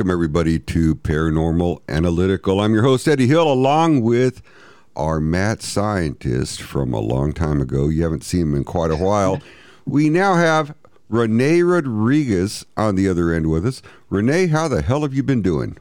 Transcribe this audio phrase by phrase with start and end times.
[0.00, 2.62] Good evening and welcome everybody to Paranormal Analytical.
[2.62, 4.40] I'm your host Eddie Hill along with
[4.96, 7.88] our mad scientist from a long time ago.
[7.90, 9.42] You haven't seen him in quite a while.
[9.84, 10.74] We now have
[11.10, 13.82] Renee Rodriguez on the other end with us.
[14.08, 15.76] Renee, how the hell have you been doing?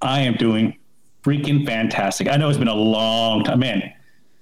[0.00, 0.78] I am doing
[1.22, 2.26] freaking fantastic.
[2.26, 3.92] I know it's been a long time, man.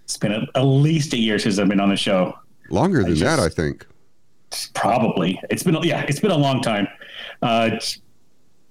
[0.05, 2.39] It's been a, at least a year since I've been on the show.
[2.71, 3.87] Longer than I just, that, I think.
[4.75, 5.41] Probably.
[5.51, 6.87] It's been yeah, it's been a long time.
[7.43, 7.71] Uh,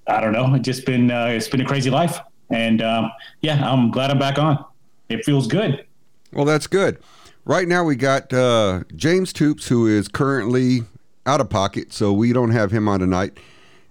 [0.07, 0.53] I don't know.
[0.55, 2.19] It's just been uh, it's been a crazy life,
[2.49, 4.63] and um, yeah, I'm glad I'm back on.
[5.09, 5.85] It feels good.
[6.33, 6.99] Well, that's good.
[7.45, 10.81] Right now, we got uh, James Toops, who is currently
[11.25, 13.37] out of pocket, so we don't have him on tonight,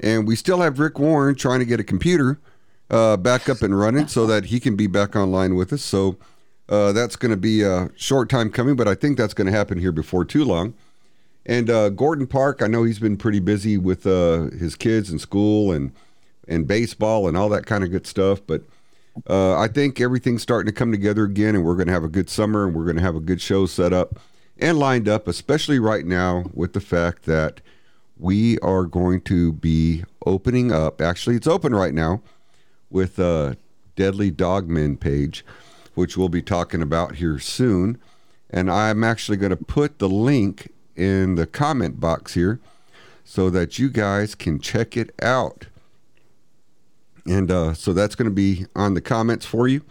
[0.01, 2.39] and we still have Rick Warren trying to get a computer
[2.91, 5.83] uh, back up and running so that he can be back online with us.
[5.83, 6.17] So
[6.69, 9.53] uh, that's going to be a short time coming, but I think that's going to
[9.53, 10.75] happen here before too long.
[11.45, 15.21] And uh, Gordon Park, I know he's been pretty busy with uh, his kids and
[15.21, 15.93] school and
[16.49, 18.41] and baseball and all that kind of good stuff.
[18.47, 18.63] But
[19.29, 22.09] uh, I think everything's starting to come together again, and we're going to have a
[22.09, 24.19] good summer, and we're going to have a good show set up
[24.59, 27.61] and lined up, especially right now with the fact that
[28.19, 31.01] we are going to be opening up.
[31.01, 32.23] Actually, it's open right now
[32.91, 33.57] with a
[33.95, 35.45] Deadly Dogmen page,
[35.95, 37.99] which we'll be talking about here soon.
[38.51, 42.61] And I'm actually going to put the link in the comment box here
[43.25, 45.67] so that you guys can check it out.
[47.27, 49.83] And uh, so that's going to be on the comments for you.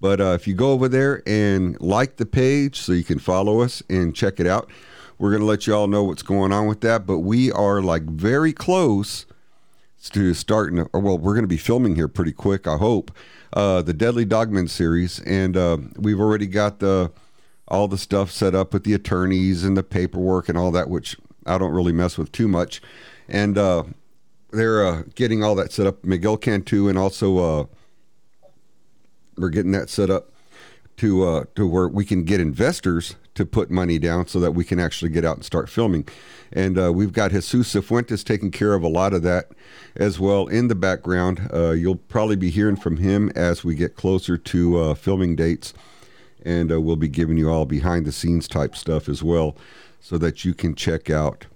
[0.00, 3.60] But uh, if you go over there and like the page so you can follow
[3.60, 4.68] us and check it out,
[5.18, 7.06] we're going to let you all know what's going on with that.
[7.06, 9.26] But we are like very close
[10.10, 13.12] to starting, or well, we're going to be filming here pretty quick, I hope,
[13.52, 15.20] uh, the Deadly Dogman series.
[15.20, 17.12] And uh, we've already got the
[17.68, 21.16] all the stuff set up with the attorneys and the paperwork and all that, which
[21.46, 22.82] I don't really mess with too much.
[23.28, 23.84] And uh,
[24.52, 26.04] they're uh, getting all that set up.
[26.04, 27.66] Miguel Cantu and also uh,
[29.36, 30.30] we're getting that set up
[30.98, 34.64] to uh, to where we can get investors to put money down so that we
[34.64, 36.06] can actually get out and start filming.
[36.52, 39.52] And uh, we've got Jesus Cifuentes taking care of a lot of that
[39.96, 41.48] as well in the background.
[41.52, 45.72] Uh, you'll probably be hearing from him as we get closer to uh, filming dates.
[46.44, 49.56] And uh, we'll be giving you all behind the scenes type stuff as well
[50.00, 51.46] so that you can check out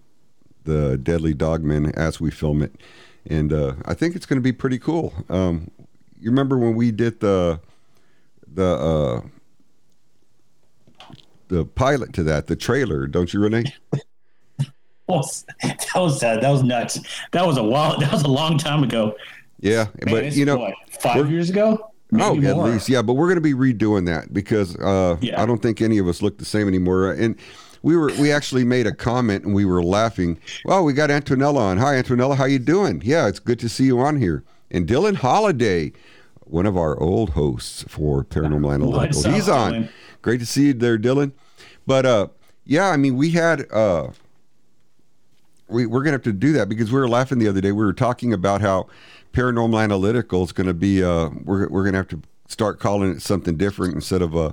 [0.66, 2.74] the Deadly Dogmen as we film it.
[3.28, 5.14] And uh, I think it's going to be pretty cool.
[5.28, 5.70] Um,
[6.20, 7.60] you remember when we did the
[8.52, 9.20] the uh,
[11.48, 13.72] the pilot to that, the trailer, don't you, Renee?
[14.58, 14.72] that
[15.08, 17.00] was that was, uh, that was nuts.
[17.32, 17.98] That was a while.
[17.98, 19.16] That was a long time ago.
[19.60, 21.90] Yeah, Man, but you know, what, 5 years ago.
[22.12, 23.02] Oh, at least yeah.
[23.02, 25.42] But we're going to be redoing that because uh, yeah.
[25.42, 27.10] I don't think any of us look the same anymore.
[27.10, 27.36] And
[27.86, 30.40] we were we actually made a comment and we were laughing.
[30.64, 31.78] Well, we got Antonella on.
[31.78, 32.34] Hi, Antonella.
[32.34, 33.00] How you doing?
[33.04, 34.42] Yeah, it's good to see you on here.
[34.72, 35.92] And Dylan Holiday,
[36.40, 39.72] one of our old hosts for Paranormal Analytical, he's on.
[39.72, 39.90] Dylan?
[40.20, 41.30] Great to see you there, Dylan.
[41.86, 42.26] But uh,
[42.64, 44.08] yeah, I mean, we had uh,
[45.68, 47.70] we we're gonna have to do that because we were laughing the other day.
[47.70, 48.88] We were talking about how
[49.32, 51.04] paranormal analytical is going to be.
[51.04, 54.52] Uh, we're we're gonna have to start calling it something different instead of a uh,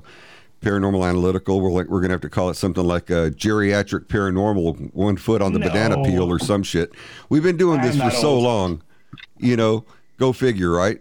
[0.64, 1.62] paranormal analytical.
[1.62, 5.42] We're like we're gonna have to call it something like a geriatric paranormal, one foot
[5.42, 5.68] on the no.
[5.68, 6.94] banana peel or some shit.
[7.30, 8.44] We've been doing this for so old.
[8.44, 8.84] long,
[9.38, 9.86] you know.
[10.18, 10.98] Go figure, right?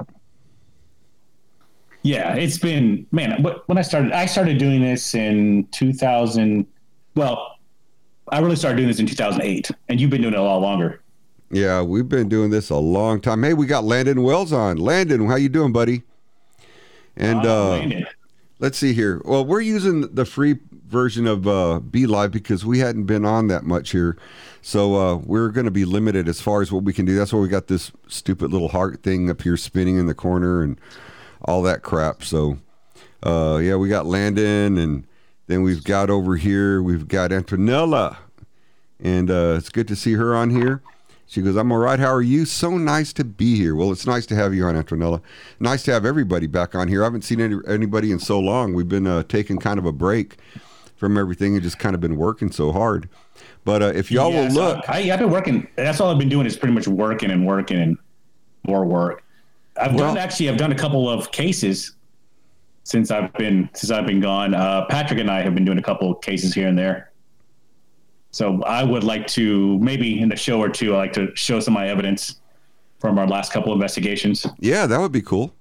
[2.03, 3.45] Yeah, it's been man.
[3.67, 6.67] When I started, I started doing this in 2000.
[7.15, 7.59] Well,
[8.29, 11.03] I really started doing this in 2008, and you've been doing it a lot longer.
[11.51, 13.43] Yeah, we've been doing this a long time.
[13.43, 14.79] Hey, we got Landon Wells on.
[14.79, 16.03] Landon, how you doing, buddy?
[17.17, 18.01] And uh, uh
[18.63, 19.21] let's see here.
[19.25, 23.65] Well, we're using the free version of uh, BeLive because we hadn't been on that
[23.65, 24.17] much here.
[24.63, 27.17] So uh, we're going to be limited as far as what we can do.
[27.17, 30.63] That's why we got this stupid little heart thing up here spinning in the corner
[30.63, 30.81] and
[31.45, 32.23] all that crap.
[32.23, 32.59] So,
[33.25, 35.07] uh, yeah, we got Landon, and
[35.49, 38.17] then we've got over here, we've got Antonella,
[39.01, 40.83] and uh, it's good to see her on here.
[41.33, 41.99] She goes, I'm all right.
[41.99, 42.45] How are you?
[42.45, 43.75] So nice to be here.
[43.75, 45.23] Well, it's nice to have you on, Antonella.
[45.61, 47.01] Nice to have everybody back on here.
[47.01, 48.75] I haven't seen any, anybody in so long.
[48.75, 50.37] We've been uh, taking kind of a break
[50.97, 53.09] from everything and just kind of been working so hard.
[53.65, 55.67] But uh, if y'all yeah, will so look, I, have been working.
[55.75, 57.97] That's all I've been doing is pretty much working and working and
[58.69, 59.25] more work.
[59.81, 60.51] I've well, done actually.
[60.51, 61.97] I've done a couple of cases
[62.85, 64.53] since I've been since I've been gone.
[64.53, 67.12] Uh, Patrick and I have been doing a couple of cases here and there.
[68.33, 71.61] So I would like to maybe in the show or two, I like to show
[71.61, 72.41] some of my evidence
[72.99, 74.47] from our last couple investigations.
[74.59, 75.55] Yeah, that would be cool.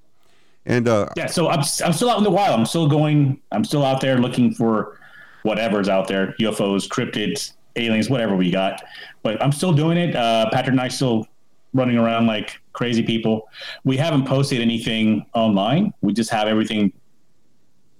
[0.66, 2.58] And uh, yeah, so I'm I'm still out in the wild.
[2.58, 3.42] I'm still going.
[3.52, 5.00] I'm still out there looking for
[5.44, 8.82] whatever's out there: UFOs, cryptids, aliens, whatever we got.
[9.24, 10.16] But I'm still doing it.
[10.16, 11.28] Uh, Patrick and I still
[11.74, 13.50] running around like crazy people.
[13.84, 15.94] We haven't posted anything online.
[16.02, 16.94] We just have everything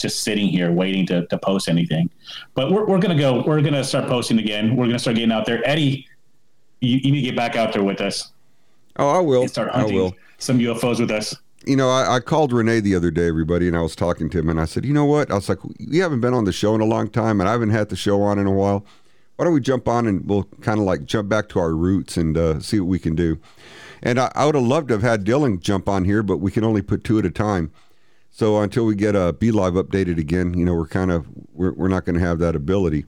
[0.02, 2.10] just sitting here waiting to, to post anything.
[2.54, 4.76] But we're, we're going to go, we're going to start posting again.
[4.76, 5.68] We're going to start getting out there.
[5.68, 6.08] Eddie,
[6.80, 8.32] you, you, need to get back out there with us.
[8.98, 9.48] Oh, I will.
[9.48, 10.16] start hunting I will.
[10.38, 11.36] some UFOs with us.
[11.66, 14.40] You know, I, I, called Renee the other day, everybody, and I was talking to
[14.40, 15.30] him, and I said, you know what?
[15.30, 17.52] I was like, we haven't been on the show in a long time, and I
[17.52, 18.84] haven't had the show on in a while.
[19.36, 22.16] Why don't we jump on and we'll kind of like jump back to our roots
[22.16, 23.40] and uh, see what we can do?
[24.04, 26.52] And I, I would have loved to have had Dylan jump on here, but we
[26.52, 27.72] can only put two at a time.
[28.32, 31.90] So until we get a BeLive updated again, you know, we're kind of we're, we're
[31.90, 33.06] not going to have that ability.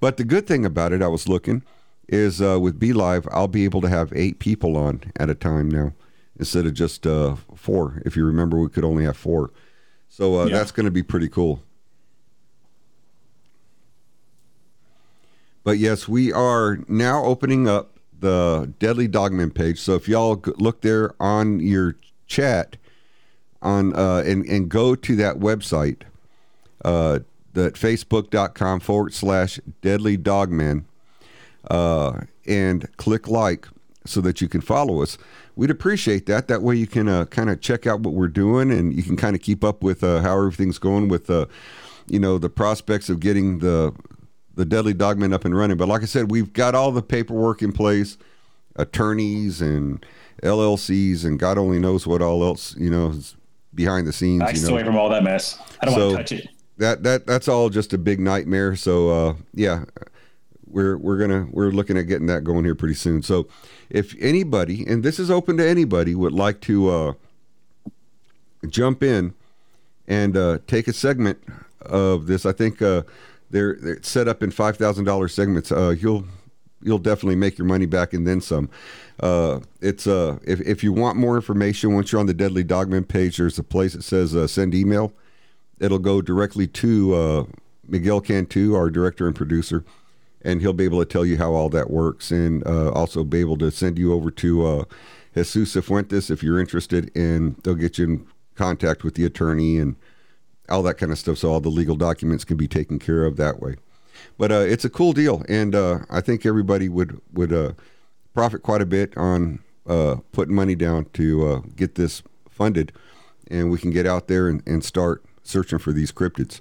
[0.00, 1.62] But the good thing about it, I was looking,
[2.08, 5.70] is uh, with BeLive, I'll be able to have eight people on at a time
[5.70, 5.92] now
[6.38, 8.02] instead of just uh, four.
[8.04, 9.52] If you remember, we could only have four.
[10.08, 10.58] So uh, yeah.
[10.58, 11.62] that's going to be pretty cool.
[15.62, 19.80] But yes, we are now opening up the Deadly Dogman page.
[19.80, 21.96] So if y'all look there on your
[22.26, 22.76] chat
[23.64, 26.02] on uh, and and go to that website,
[26.84, 27.20] uh,
[27.54, 30.86] that facebook.com forward slash Deadly Dogman,
[31.70, 33.66] uh, and click like
[34.06, 35.16] so that you can follow us.
[35.56, 36.48] We'd appreciate that.
[36.48, 39.16] That way you can uh, kind of check out what we're doing and you can
[39.16, 41.46] kind of keep up with uh, how everything's going with uh,
[42.06, 43.94] you know the prospects of getting the
[44.56, 45.76] the Deadly Dogman up and running.
[45.76, 48.18] But like I said, we've got all the paperwork in place,
[48.76, 50.04] attorneys and
[50.42, 53.14] LLCs, and God only knows what all else you know
[53.74, 54.42] behind the scenes.
[54.42, 55.58] I stay away from all that mess.
[55.80, 56.48] I don't so want to touch it.
[56.78, 58.74] That that that's all just a big nightmare.
[58.76, 59.84] So uh, yeah,
[60.66, 63.22] we're we're gonna we're looking at getting that going here pretty soon.
[63.22, 63.46] So
[63.90, 67.12] if anybody, and this is open to anybody, would like to uh,
[68.68, 69.34] jump in
[70.08, 71.38] and uh, take a segment
[71.80, 73.02] of this, I think uh,
[73.50, 75.70] they're, they're set up in five thousand dollar segments.
[75.70, 76.24] Uh, you'll
[76.82, 78.68] you'll definitely make your money back and then some.
[79.20, 83.04] Uh, it's uh, if if you want more information, once you're on the Deadly Dogman
[83.04, 85.12] page, there's a place that says uh, send email.
[85.80, 87.44] It'll go directly to uh,
[87.86, 89.84] Miguel Cantu, our director and producer,
[90.42, 93.40] and he'll be able to tell you how all that works, and uh, also be
[93.40, 94.84] able to send you over to uh,
[95.34, 98.26] Jesus Fuentes if you're interested, and they'll get you in
[98.56, 99.96] contact with the attorney and
[100.68, 101.38] all that kind of stuff.
[101.38, 103.76] So all the legal documents can be taken care of that way.
[104.38, 107.72] But uh, it's a cool deal, and uh, I think everybody would would uh,
[108.34, 112.92] profit quite a bit on uh, putting money down to uh, get this funded,
[113.50, 116.60] and we can get out there and, and start searching for these cryptids.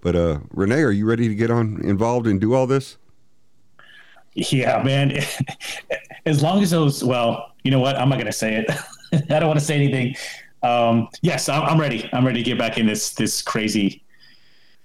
[0.00, 2.96] But uh, Renee, are you ready to get on involved and do all this?
[4.34, 5.18] Yeah, man.
[6.26, 7.96] as long as those, well, you know what?
[7.96, 8.70] I'm not going to say it.
[9.30, 10.16] I don't want to say anything
[10.62, 12.08] um, yes, I'm, I'm, ready.
[12.12, 14.02] I'm ready to get back in this this crazy.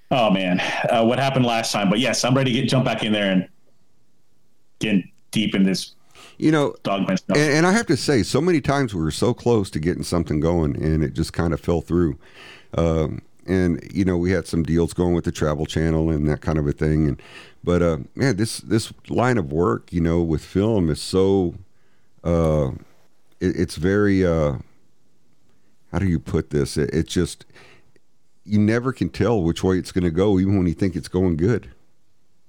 [0.09, 1.89] Oh man, uh, what happened last time?
[1.89, 3.47] But yes, I'm ready to get jump back in there and
[4.79, 5.93] get deep in this.
[6.37, 6.75] You know,
[7.29, 10.03] and, and, I have to say, so many times we were so close to getting
[10.03, 12.19] something going, and it just kind of fell through.
[12.77, 16.41] Um, and you know, we had some deals going with the Travel Channel and that
[16.41, 17.07] kind of a thing.
[17.07, 17.21] And
[17.63, 21.55] but uh, man, this this line of work, you know, with film is so.
[22.23, 22.71] Uh,
[23.39, 24.57] it, it's very uh,
[25.91, 26.77] how do you put this?
[26.77, 27.45] It, it just
[28.45, 31.07] you never can tell which way it's going to go, even when you think it's
[31.07, 31.69] going good.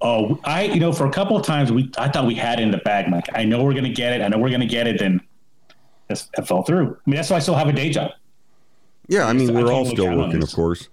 [0.00, 2.62] Oh, I you know for a couple of times we I thought we had it
[2.62, 4.23] in the bag, Like, I know we're going to get it.
[4.23, 4.99] I know we're going to get it.
[4.99, 5.21] Then
[6.09, 6.97] it fell through.
[7.07, 8.12] I mean, that's why I still have a day job.
[9.09, 10.88] Yeah, I mean, we're all still working, of course.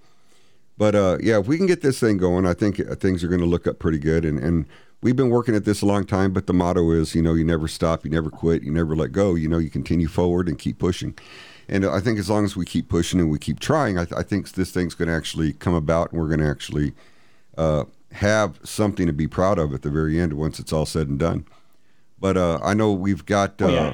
[0.78, 3.28] But uh, yeah, if we can get this thing going, I think uh, things are
[3.28, 4.26] going to look up pretty good.
[4.26, 4.66] And and
[5.02, 6.34] we've been working at this a long time.
[6.34, 9.12] But the motto is, you know, you never stop, you never quit, you never let
[9.12, 9.36] go.
[9.36, 11.18] You know, you continue forward and keep pushing.
[11.68, 14.20] And I think as long as we keep pushing and we keep trying, I, th-
[14.20, 16.94] I think this thing's going to actually come about, and we're going to actually
[17.58, 17.86] uh,
[18.16, 21.20] have something to be proud of at the very end once it's all said and
[21.20, 21.46] done.
[22.20, 23.94] But uh, I know we've got uh, oh, yeah.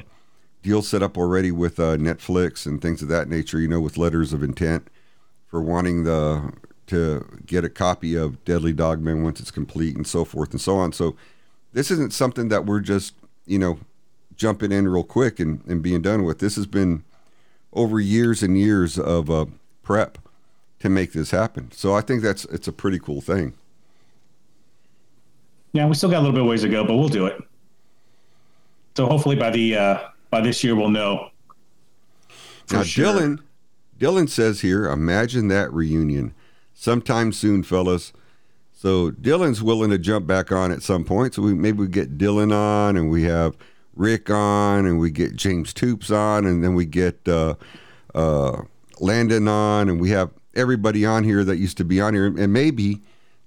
[0.62, 3.58] deals set up already with uh, Netflix and things of that nature.
[3.58, 4.88] You know, with letters of intent
[5.48, 6.52] for wanting the
[6.86, 10.76] to get a copy of Deadly Dogman once it's complete and so forth and so
[10.76, 10.92] on.
[10.92, 11.16] So
[11.72, 13.14] this isn't something that we're just
[13.44, 13.78] you know
[14.36, 16.38] jumping in real quick and, and being done with.
[16.38, 17.02] This has been
[17.72, 19.46] over years and years of uh,
[19.82, 20.18] prep
[20.78, 21.72] to make this happen.
[21.72, 23.54] So I think that's it's a pretty cool thing.
[25.72, 27.40] Yeah, we still got a little bit of ways to go, but we'll do it.
[28.96, 29.98] So hopefully by the uh,
[30.30, 31.30] by this year we'll know.
[32.70, 33.06] Now sure.
[33.06, 33.38] Dylan,
[33.98, 36.34] Dylan says here, imagine that reunion
[36.74, 38.12] sometime soon, fellas.
[38.72, 41.34] So Dylan's willing to jump back on at some point.
[41.34, 43.56] So we maybe we get Dylan on, and we have
[43.94, 47.54] Rick on, and we get James Toops on, and then we get uh,
[48.14, 48.62] uh,
[49.00, 52.52] Landon on, and we have everybody on here that used to be on here, and
[52.52, 53.00] maybe,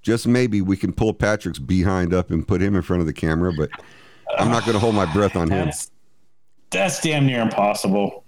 [0.06, 3.12] just maybe, we can pull Patrick's behind up and put him in front of the
[3.12, 3.52] camera.
[3.52, 3.70] But
[4.38, 5.72] I'm not going to hold my breath on him.
[6.70, 8.22] that's damn near impossible.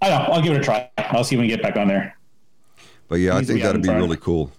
[0.00, 0.16] I know.
[0.16, 0.90] I'll give it a try.
[0.96, 2.16] I'll see when we can get back on there.
[3.06, 4.50] But yeah, I think that'd be really cool.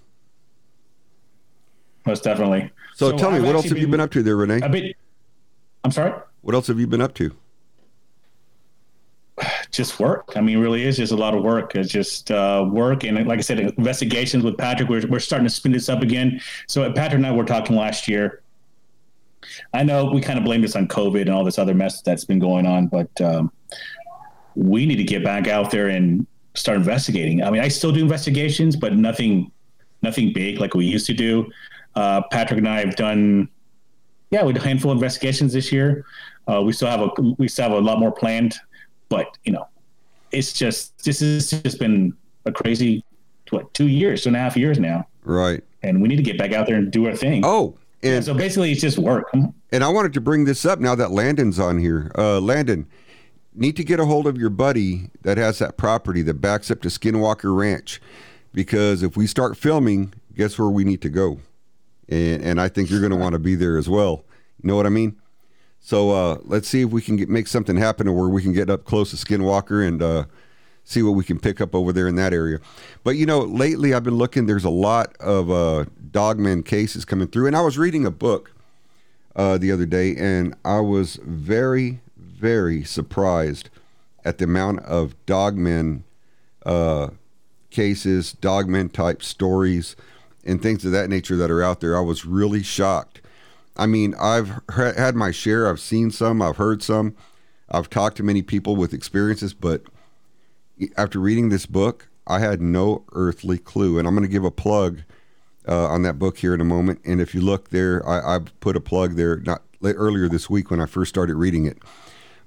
[2.05, 2.71] Most definitely.
[2.93, 4.61] So, so tell me, I've what else have been, you been up to there, Renee?
[4.61, 4.95] A bit.
[5.83, 6.13] I'm sorry.
[6.41, 7.35] What else have you been up to?
[9.71, 10.33] Just work.
[10.35, 11.75] I mean, really is just a lot of work.
[11.75, 14.89] It's just uh, work, and like I said, investigations with Patrick.
[14.89, 16.41] We're we're starting to spin this up again.
[16.67, 18.41] So Patrick and I were talking last year.
[19.73, 22.25] I know we kind of blame this on COVID and all this other mess that's
[22.25, 23.51] been going on, but um,
[24.55, 27.43] we need to get back out there and start investigating.
[27.43, 29.51] I mean, I still do investigations, but nothing,
[30.01, 31.49] nothing big like we used to do.
[31.95, 33.49] Uh, Patrick and I have done,
[34.31, 36.05] yeah, we did a handful of investigations this year.
[36.47, 38.55] Uh, we still have a we still have a lot more planned,
[39.09, 39.67] but you know,
[40.31, 42.13] it's just this has just been
[42.45, 43.03] a crazy
[43.49, 45.07] what two years, two and a half years now.
[45.23, 45.63] Right.
[45.83, 47.43] And we need to get back out there and do our thing.
[47.45, 49.31] Oh, and so basically, it's just work.
[49.71, 52.11] And I wanted to bring this up now that Landon's on here.
[52.17, 52.87] Uh, Landon,
[53.53, 56.81] need to get a hold of your buddy that has that property that backs up
[56.81, 57.99] to Skinwalker Ranch,
[58.53, 61.39] because if we start filming, guess where we need to go,
[62.07, 64.23] and and I think you're going to want to be there as well.
[64.61, 65.15] You know what I mean?
[65.87, 68.51] So uh, let's see if we can get, make something happen or where we can
[68.51, 70.25] get up close to Skinwalker and uh,
[70.83, 72.59] see what we can pick up over there in that area.
[73.05, 74.47] But you know, lately I've been looking.
[74.47, 78.51] There's a lot of uh, dogman cases coming through, and I was reading a book
[79.33, 83.69] uh, the other day, and I was very, very surprised
[84.25, 86.01] at the amount of dogmen
[86.65, 87.11] uh,
[87.69, 89.95] cases, dogmen type stories,
[90.43, 91.95] and things of that nature that are out there.
[91.95, 93.21] I was really shocked.
[93.77, 95.69] I mean, I've had my share.
[95.69, 96.41] I've seen some.
[96.41, 97.15] I've heard some.
[97.69, 99.83] I've talked to many people with experiences, but
[100.95, 103.99] after reading this book, I had no earthly clue.
[103.99, 105.01] And I'm going to give a plug
[105.67, 107.01] uh, on that book here in a moment.
[107.05, 110.71] And if you look there, I, I put a plug there not earlier this week
[110.71, 111.77] when I first started reading it.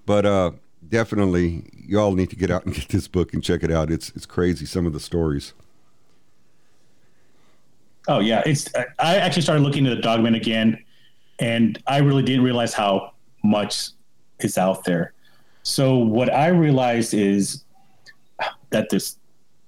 [0.06, 0.52] But uh,
[0.88, 3.90] definitely, y'all need to get out and get this book and check it out.
[3.90, 5.54] It's it's crazy some of the stories.
[8.08, 8.68] Oh yeah, it's.
[8.98, 10.82] I actually started looking at the Dogman again,
[11.40, 13.88] and I really didn't realize how much
[14.40, 15.14] is out there.
[15.62, 17.64] So what I realized is
[18.70, 19.16] that this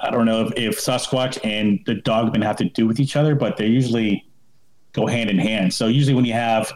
[0.01, 3.37] I don't know if, if Sasquatch and the dogman have to do with each other,
[3.37, 4.27] but they usually
[4.93, 5.73] go hand in hand.
[5.73, 6.73] So usually when you have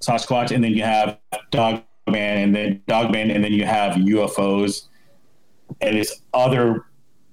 [0.00, 1.18] Sasquatch and then you have
[1.50, 4.86] dogman and then dogman and then you have UFOs
[5.80, 6.86] and it's other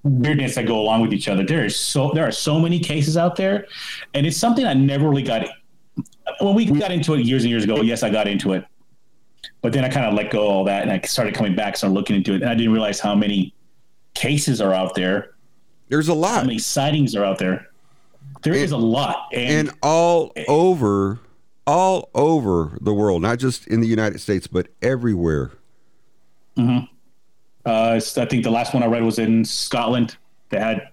[0.03, 1.45] weirdness that go along with each other.
[1.45, 3.67] There is so there are so many cases out there,
[4.13, 5.47] and it's something I never really got.
[6.43, 8.65] When we got into it years and years ago, yes, I got into it,
[9.61, 11.77] but then I kind of let go of all that and I started coming back,
[11.77, 13.53] started looking into it, and I didn't realize how many
[14.13, 15.35] cases are out there.
[15.87, 16.39] There's a lot.
[16.39, 17.69] How many sightings are out there?
[18.41, 21.19] There and, is a lot, and, and all over,
[21.65, 25.51] all over the world, not just in the United States, but everywhere.
[26.57, 26.85] Mm-hmm.
[27.65, 30.17] Uh, I think the last one I read was in Scotland.
[30.49, 30.89] They had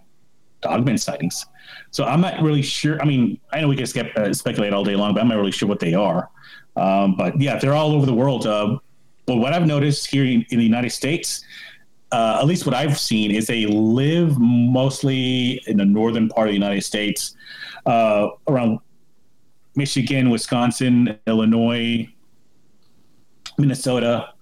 [0.61, 1.47] dogman sightings.
[1.91, 3.01] So I'm not really sure.
[3.01, 5.37] I mean, I know we can skep- uh, speculate all day long, but I'm not
[5.37, 6.29] really sure what they are.
[6.77, 8.47] Um, but yeah, they're all over the world.
[8.47, 8.79] Uh,
[9.27, 11.45] but what I've noticed here in, in the United States,
[12.13, 16.51] uh, at least what I've seen, is they live mostly in the northern part of
[16.51, 17.37] the United States,
[17.87, 18.81] uh, around
[19.77, 22.09] Michigan, Wisconsin, Illinois,
[23.59, 24.33] Minnesota.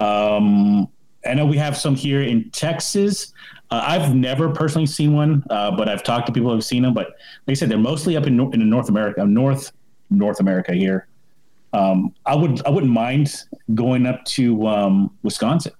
[0.00, 0.88] Um,
[1.26, 3.32] I know we have some here in Texas.
[3.74, 6.94] Uh, I've never personally seen one, uh, but I've talked to people who've seen them.
[6.94, 7.08] But
[7.46, 9.72] like I said, they're mostly up in, in North America, North
[10.10, 11.06] North America here.
[11.72, 13.34] Um, I would I wouldn't mind
[13.74, 15.72] going up to um, Wisconsin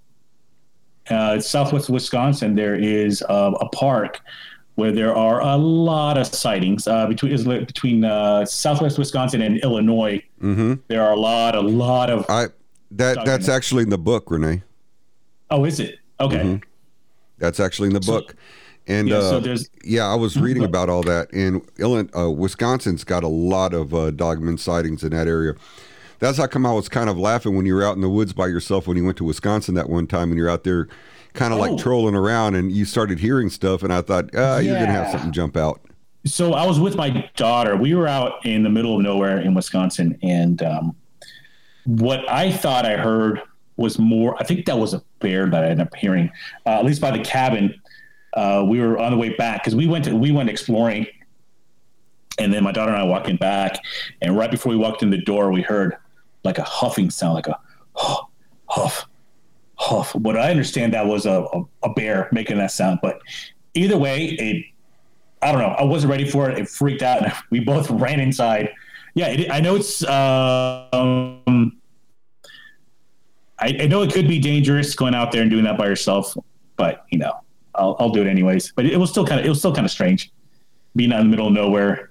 [1.11, 4.21] uh, southwest Wisconsin, there is uh, a park
[4.77, 10.23] where there are a lot of sightings uh, between between uh, southwest Wisconsin and Illinois.
[10.41, 10.75] Mm-hmm.
[10.89, 12.27] There are a lot, a lot of.
[12.29, 12.49] I
[12.93, 14.63] that that's actually in the book, Renee.
[15.51, 15.99] Oh, is it?
[16.21, 16.39] Okay.
[16.39, 16.57] Mm-hmm.
[17.39, 18.37] That's actually in the so, book.
[18.87, 23.05] And yeah, so uh, yeah, I was reading about all that, and Illinois, uh, Wisconsin's
[23.05, 25.55] got a lot of uh, dogman sightings in that area.
[26.19, 28.33] That's how come I was kind of laughing when you were out in the woods
[28.33, 30.89] by yourself when you went to Wisconsin that one time and you're out there
[31.35, 31.63] kind of oh.
[31.63, 34.61] like trolling around and you started hearing stuff and I thought, ah, yeah.
[34.61, 35.81] you're going to have something jump out.
[36.25, 37.77] So I was with my daughter.
[37.77, 40.97] We were out in the middle of nowhere in Wisconsin and um,
[41.85, 43.43] what I thought I heard
[43.77, 46.31] was more, I think that was a bear that I ended up hearing,
[46.67, 47.81] uh, at least by the cabin.
[48.35, 51.07] Uh, we were on the way back because we went to, we went exploring
[52.39, 53.79] and then my daughter and I walking back,
[54.21, 55.97] and right before we walked in the door, we heard
[56.43, 57.59] like a huffing sound, like a
[58.67, 59.07] huff,
[59.77, 60.15] huff.
[60.19, 62.99] But I understand that was a, a, a bear making that sound.
[63.03, 63.21] But
[63.75, 64.65] either way, it
[65.43, 65.69] I don't know.
[65.69, 66.59] I wasn't ready for it.
[66.59, 68.71] It freaked out, and we both ran inside.
[69.15, 70.03] Yeah, it, I know it's.
[70.03, 71.77] Uh, um,
[73.65, 76.37] I, I know it could be dangerous going out there and doing that by yourself,
[76.77, 77.33] but you know,
[77.75, 78.73] I'll, I'll do it anyways.
[78.77, 80.31] But it was still kind of it was still kind of strange
[80.95, 82.11] being out in the middle of nowhere.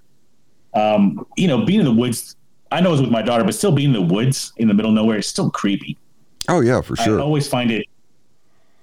[0.74, 2.36] Um, you know, being in the woods.
[2.72, 4.74] I know it was with my daughter, but still being in the woods in the
[4.74, 5.96] middle of nowhere is still creepy.
[6.50, 7.20] Oh yeah, for sure.
[7.20, 7.86] I always find it.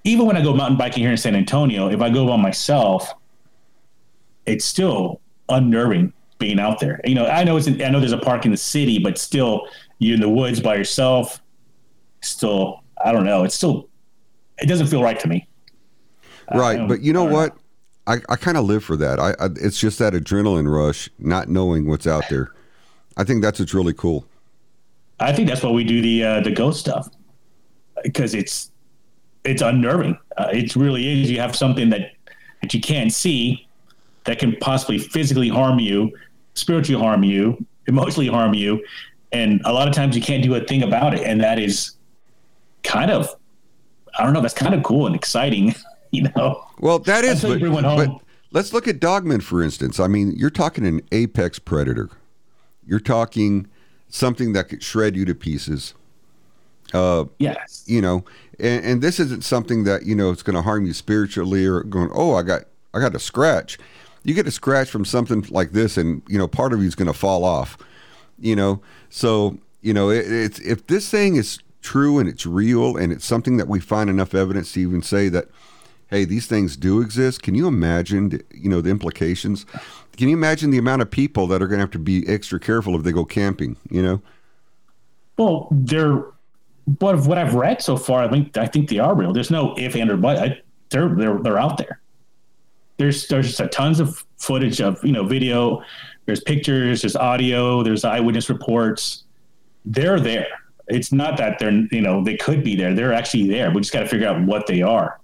[0.05, 3.13] Even when I go mountain biking here in San Antonio, if I go by myself,
[4.45, 7.01] it's still unnerving being out there.
[7.03, 9.17] You know, I know it's in, I know there's a park in the city, but
[9.17, 9.67] still
[9.99, 11.41] you're in the woods by yourself.
[12.21, 13.43] Still, I don't know.
[13.43, 13.89] It's still
[14.59, 15.47] it doesn't feel right to me.
[16.53, 17.55] Right, but you know what?
[18.07, 19.19] I, I kind of live for that.
[19.19, 22.51] I, I it's just that adrenaline rush, not knowing what's out there.
[23.17, 24.25] I think that's what's really cool.
[25.19, 27.09] I think that's why we do the uh, the ghost stuff
[28.03, 28.71] because it's
[29.43, 30.17] it's unnerving.
[30.37, 31.29] Uh, it really is.
[31.29, 32.13] You have something that
[32.61, 33.67] that you can't see
[34.25, 36.11] that can possibly physically harm you,
[36.53, 38.83] spiritually harm you, emotionally harm you,
[39.31, 41.21] and a lot of times you can't do a thing about it.
[41.21, 41.91] And that is
[42.83, 43.33] kind of,
[44.17, 45.75] I don't know, that's kind of cool and exciting,
[46.11, 46.63] you know.
[46.79, 48.09] Well, that is, but, but
[48.51, 49.99] let's look at Dogman for instance.
[49.99, 52.09] I mean, you're talking an apex predator.
[52.85, 53.67] You're talking
[54.09, 55.93] something that could shred you to pieces.
[56.93, 57.83] Uh, yes.
[57.85, 58.25] You know,
[58.59, 61.83] and, and this isn't something that you know it's going to harm you spiritually or
[61.83, 62.09] going.
[62.13, 62.63] Oh, I got
[62.93, 63.77] I got a scratch
[64.23, 66.95] you get a scratch from something like this, and you know part of you is
[66.95, 67.77] going to fall off.
[68.39, 72.95] You know, so you know it, it's if this thing is true and it's real
[72.95, 75.49] and it's something that we find enough evidence to even say that
[76.09, 77.41] hey these things do exist.
[77.41, 79.65] Can you imagine you know the implications?
[80.17, 82.59] Can you imagine the amount of people that are going to have to be extra
[82.59, 84.21] careful if they go camping you know?
[85.37, 86.23] Well they're
[86.99, 89.33] what what i've read so far i think i think they are real.
[89.33, 90.37] There's no if and or but.
[90.37, 91.99] I, they're they're they're out there.
[92.97, 95.81] There's there's tons of footage of you know video.
[96.25, 99.23] There's pictures there's audio there's eyewitness reports.
[99.85, 100.60] They're there
[100.91, 102.93] it's not that they're you know they could be there.
[102.93, 103.71] They're actually there.
[103.71, 105.19] We just got to figure out what they are.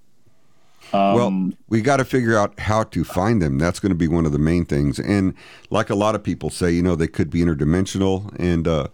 [0.94, 3.58] Um, well we got to figure out how to find them.
[3.58, 5.00] That's going to be one of the main things.
[5.00, 5.34] And
[5.70, 8.34] like a lot of people say you know they could be interdimensional.
[8.40, 8.88] And uh,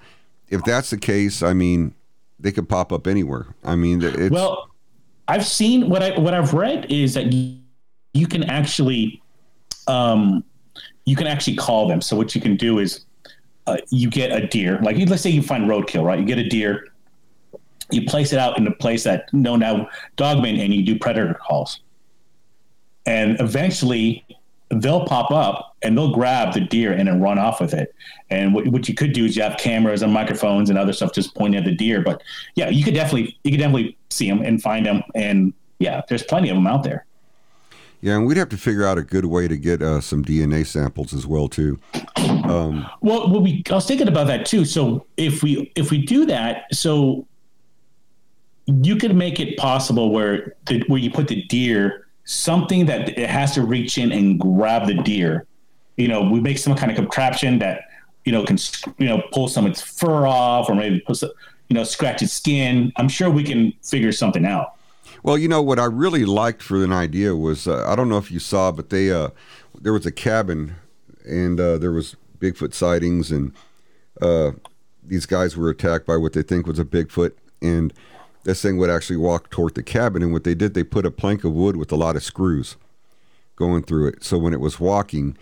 [0.50, 1.96] if that's the case i mean
[2.40, 3.48] they could pop up anywhere.
[3.64, 4.70] I mean well
[5.28, 9.22] i've seen what i what i've read is that you can actually
[9.88, 10.44] um,
[11.06, 12.02] you can actually call them.
[12.02, 13.06] So what you can do is
[13.68, 16.20] uh, you get a deer, like let's say you find roadkill, right?
[16.20, 16.88] You get a deer,
[17.92, 21.34] you place it out in a place that no now dogman, and you do predator
[21.34, 21.80] calls,
[23.06, 24.26] and eventually
[24.82, 27.94] they'll pop up and they'll grab the deer and then run off with it.
[28.30, 31.14] And what, what you could do is you have cameras and microphones and other stuff
[31.14, 32.02] just pointing at the deer.
[32.02, 32.24] But
[32.56, 35.04] yeah, you could definitely you could definitely see them and find them.
[35.16, 37.06] And yeah, there's plenty of them out there.
[38.04, 40.66] Yeah, and we'd have to figure out a good way to get uh, some DNA
[40.66, 41.80] samples as well too.
[42.18, 44.66] Um, well, well, we I was thinking about that too.
[44.66, 47.26] So if we if we do that, so
[48.66, 53.30] you could make it possible where the, where you put the deer something that it
[53.30, 55.46] has to reach in and grab the deer.
[55.96, 57.84] You know, we make some kind of contraption that
[58.26, 58.58] you know can
[58.98, 61.32] you know pull some of its fur off or maybe put some,
[61.70, 62.92] you know scratch its skin.
[62.98, 64.74] I'm sure we can figure something out.
[65.24, 68.18] Well, you know what I really liked for an idea was uh, I don't know
[68.18, 69.30] if you saw, but they uh,
[69.80, 70.76] there was a cabin
[71.26, 73.54] and uh, there was Bigfoot sightings and
[74.22, 74.52] uh,
[75.02, 77.32] these guys were attacked by what they think was a Bigfoot.
[77.62, 77.94] And
[78.44, 80.22] this thing would actually walk toward the cabin.
[80.22, 82.76] And what they did they put a plank of wood with a lot of screws
[83.56, 84.24] going through it.
[84.26, 85.38] So when it was walking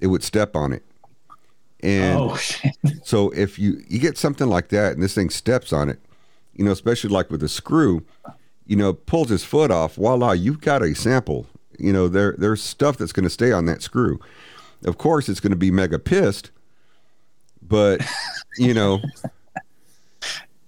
[0.00, 0.82] it would step on it.
[1.80, 2.36] And oh,
[3.04, 6.00] so if you you get something like that and this thing steps on it
[6.54, 8.02] you know especially like with a screw
[8.66, 11.46] you know, pulls his foot off, voila, you've got a sample.
[11.78, 14.20] You know, there there's stuff that's going to stay on that screw.
[14.84, 16.50] Of course, it's going to be mega pissed,
[17.62, 18.00] but
[18.58, 19.00] you know,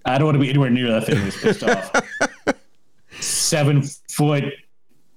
[0.05, 1.91] I don't want to be anywhere near that thing that's pissed off.
[3.19, 4.45] Seven foot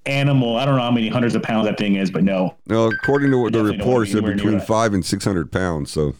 [0.05, 0.57] animal.
[0.57, 2.55] I don't know how many hundreds of pounds that thing is, but no.
[2.67, 5.91] No, according to what the reports, they're between five and six hundred pounds.
[5.91, 6.15] So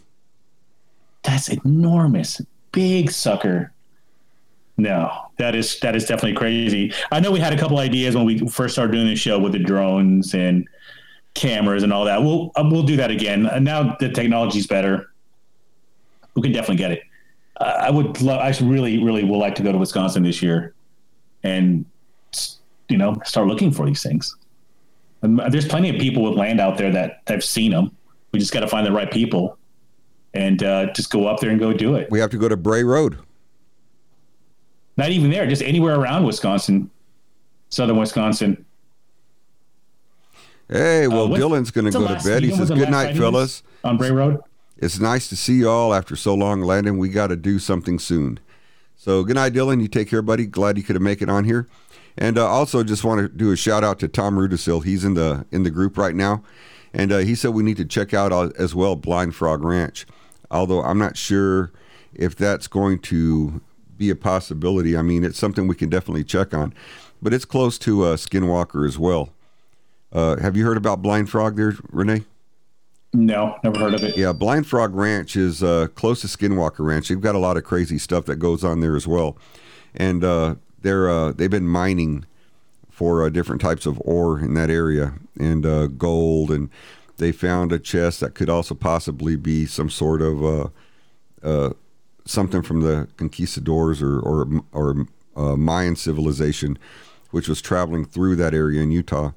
[1.24, 3.72] that's enormous, big sucker.
[4.78, 6.94] No, that is that is definitely crazy.
[7.12, 9.54] I know we had a couple ideas when we first started doing the show with
[9.54, 10.68] the drones and
[11.34, 12.22] cameras and all that.
[12.22, 13.46] We'll uh, we'll do that again.
[13.48, 15.12] And now the technology's better.
[16.36, 17.04] We can definitely get it.
[17.58, 18.40] Uh, I would love.
[18.40, 20.74] I really, really would like to go to Wisconsin this year,
[21.44, 21.86] and
[22.90, 24.36] you know, start looking for these things.
[25.22, 27.96] And there's plenty of people with land out there that have seen them.
[28.32, 29.58] We just got to find the right people,
[30.34, 32.10] and uh, just go up there and go do it.
[32.12, 33.20] We have to go to Bray Road.
[34.96, 36.90] Not even there, just anywhere around Wisconsin,
[37.70, 38.66] southern Wisconsin.
[40.70, 42.44] Hey, well, uh, Dylan's going to go to bed.
[42.44, 44.42] He says, "Good night, fellas." On Bray Road.
[44.78, 46.98] It's nice to see you all after so long, Landon.
[46.98, 48.40] We got to do something soon.
[48.96, 49.82] So good night, Dylan.
[49.82, 50.46] You take care, buddy.
[50.46, 51.68] Glad you could have make it on here.
[52.18, 54.84] And uh, also just want to do a shout out to Tom Rudisil.
[54.84, 56.44] He's in the in the group right now,
[56.94, 60.06] and uh, he said we need to check out uh, as well Blind Frog Ranch.
[60.52, 61.72] Although I'm not sure
[62.14, 63.62] if that's going to
[64.04, 64.98] be a possibility.
[64.98, 66.74] I mean, it's something we can definitely check on,
[67.22, 69.30] but it's close to uh, Skinwalker as well.
[70.12, 72.24] Uh, have you heard about Blind Frog there, Renee?
[73.14, 74.18] No, never heard of it.
[74.18, 77.08] Yeah, Blind Frog Ranch is uh, close to Skinwalker Ranch.
[77.08, 79.38] They've got a lot of crazy stuff that goes on there as well,
[79.96, 82.26] and uh, they're uh, they've been mining
[82.90, 86.70] for uh, different types of ore in that area and uh, gold, and
[87.18, 90.68] they found a chest that could also possibly be some sort of uh,
[91.44, 91.74] uh,
[92.26, 96.78] something from the conquistadors or or, or uh, Mayan civilization,
[97.32, 99.32] which was traveling through that area in Utah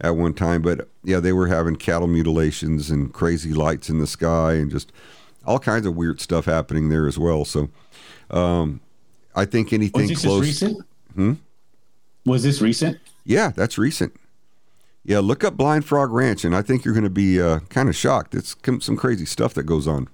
[0.00, 0.62] at one time.
[0.62, 4.92] But yeah, they were having cattle mutilations and crazy lights in the sky and just
[5.46, 7.44] all kinds of weird stuff happening there as well.
[7.44, 7.68] So
[8.30, 8.80] um,
[9.34, 10.42] I think anything Was this close.
[10.42, 10.84] recent?
[11.14, 11.32] Hmm?
[12.24, 12.98] Was this recent?
[13.24, 14.12] Yeah, that's recent.
[15.04, 17.88] Yeah, look up Blind Frog Ranch, and I think you're going to be uh, kind
[17.88, 18.34] of shocked.
[18.34, 20.08] It's some crazy stuff that goes on.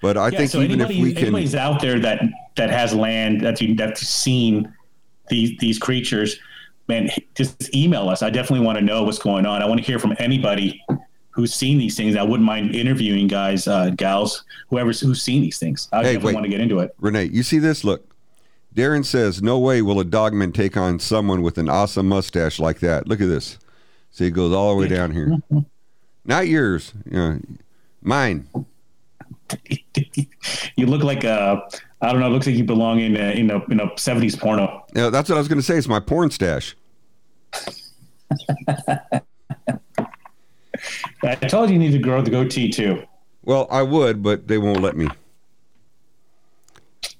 [0.00, 2.22] But I Yeah, think so even anybody, if we can, anybody's out there that
[2.56, 4.72] that has land that's that's seen
[5.28, 6.38] these these creatures,
[6.88, 8.22] man, just email us.
[8.22, 9.62] I definitely want to know what's going on.
[9.62, 10.82] I want to hear from anybody
[11.30, 12.16] who's seen these things.
[12.16, 15.88] I wouldn't mind interviewing guys, uh, gals, whoever's who's seen these things.
[15.92, 16.34] I Hey, definitely wait.
[16.34, 16.94] want to get into it.
[16.98, 17.84] Renee, you see this?
[17.84, 18.08] Look,
[18.74, 22.80] Darren says, "No way will a dogman take on someone with an awesome mustache like
[22.80, 23.58] that." Look at this.
[24.10, 25.36] See, it goes all the way down here.
[26.24, 27.36] Not yours, yeah,
[28.02, 28.46] mine.
[30.76, 31.62] You look like a,
[32.00, 34.36] I don't know, it looks like you belong in a, in a in a seventies
[34.36, 34.84] porno.
[34.94, 35.76] Yeah, that's what I was going to say.
[35.76, 36.76] It's my porn stash.
[41.22, 43.02] I told you you need to grow the goatee too.
[43.42, 45.08] Well, I would, but they won't let me.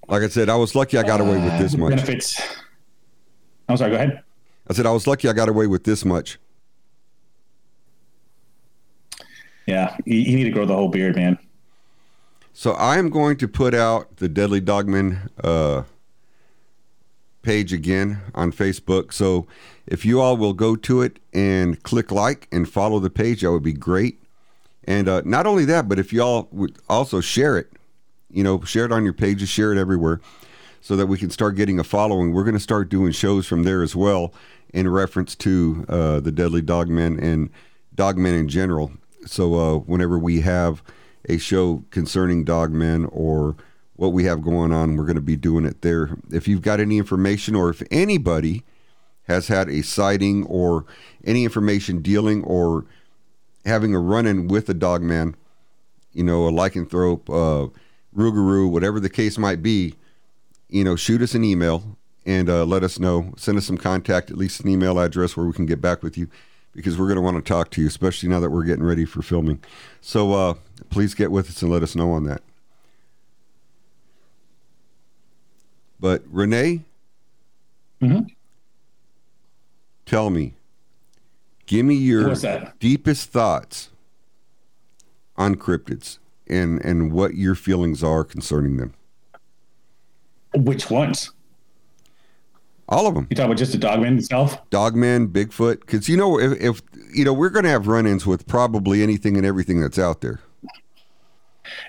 [0.08, 1.90] Like I said, I was lucky I got away with this Uh, much.
[1.90, 2.40] Benefits.
[3.68, 3.90] I'm sorry.
[3.90, 4.22] Go ahead.
[4.70, 6.38] I said I was lucky I got away with this much.
[9.66, 11.38] Yeah, you, you need to grow the whole beard, man.
[12.58, 15.84] So I am going to put out the Deadly Dogman uh,
[17.42, 19.12] page again on Facebook.
[19.12, 19.46] So
[19.86, 23.52] if you all will go to it and click like and follow the page, that
[23.52, 24.20] would be great.
[24.82, 27.70] And uh, not only that, but if y'all would also share it,
[28.28, 30.20] you know, share it on your pages, share it everywhere,
[30.80, 32.32] so that we can start getting a following.
[32.32, 34.34] We're going to start doing shows from there as well,
[34.74, 37.50] in reference to uh, the Deadly Dogmen and
[37.94, 38.90] Dogmen in general.
[39.26, 40.82] So uh, whenever we have
[41.28, 43.56] a show concerning dogmen or
[43.96, 46.16] what we have going on, we're going to be doing it there.
[46.30, 48.62] If you've got any information, or if anybody
[49.24, 50.86] has had a sighting or
[51.24, 52.86] any information dealing or
[53.66, 55.34] having a run-in with a dogman,
[56.12, 57.68] you know, a lycanthrope, uh,
[58.16, 59.94] rougarou, whatever the case might be,
[60.68, 63.32] you know, shoot us an email and uh, let us know.
[63.36, 66.16] Send us some contact, at least an email address where we can get back with
[66.16, 66.28] you
[66.72, 69.04] because we're going to want to talk to you, especially now that we're getting ready
[69.04, 69.60] for filming.
[70.00, 70.54] So uh,
[70.90, 72.42] please get with us and let us know on that.
[76.00, 76.84] But Renee,
[78.00, 78.28] Mhm.
[80.06, 80.54] tell me,
[81.66, 82.34] give me your
[82.78, 83.90] deepest thoughts
[85.36, 88.94] on cryptids and and what your feelings are concerning them.
[90.54, 91.32] Which ones?
[92.88, 93.26] All of them.
[93.28, 94.58] You talking about just the dogman itself?
[94.70, 98.46] Dogman, Bigfoot, because you know if, if you know we're going to have run-ins with
[98.46, 100.40] probably anything and everything that's out there.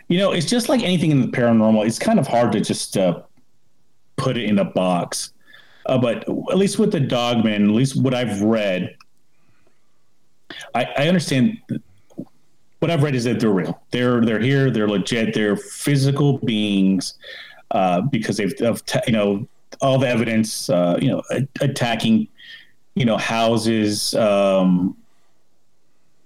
[0.07, 1.85] You know, it's just like anything in the paranormal.
[1.85, 3.21] It's kind of hard to just uh,
[4.17, 5.33] put it in a box.
[5.85, 8.95] Uh, but at least with the dogman, at least what I've read,
[10.75, 11.57] I, I understand.
[12.79, 13.81] What I've read is that they're real.
[13.91, 14.71] They're they're here.
[14.71, 15.33] They're legit.
[15.33, 17.15] They're physical beings
[17.71, 18.53] uh, because they've
[19.07, 19.47] you know
[19.81, 20.69] all the evidence.
[20.69, 22.27] Uh, you know, a- attacking
[22.95, 24.95] you know houses, um,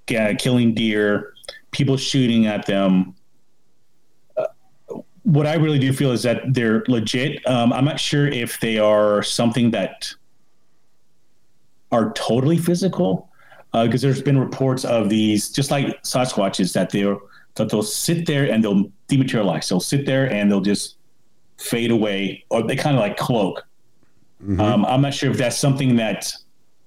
[0.09, 1.33] yeah, killing deer,
[1.71, 3.15] people shooting at them
[5.23, 7.45] what I really do feel is that they're legit.
[7.47, 10.13] Um, I'm not sure if they are something that
[11.91, 13.29] are totally physical,
[13.73, 17.17] because there's been reports of these, just like Sasquatches, that they're
[17.55, 19.69] that they'll sit there and they'll dematerialize.
[19.69, 20.95] They'll sit there and they'll just
[21.57, 23.63] fade away, or they kind of like cloak.
[24.59, 26.33] Um, I'm not sure if that's something that,